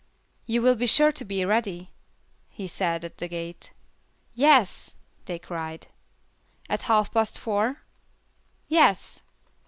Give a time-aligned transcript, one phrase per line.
[0.47, 1.91] "You will be sure to be ready,"
[2.49, 3.71] he said, at the gate.
[4.33, 5.89] "Yes," they cried.
[6.67, 7.83] "At half past four?"
[8.67, 9.21] "Yes."